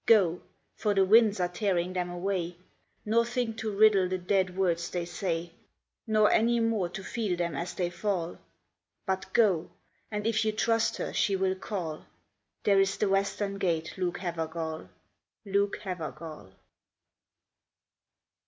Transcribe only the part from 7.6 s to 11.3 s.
they fall; But go! and if you trust her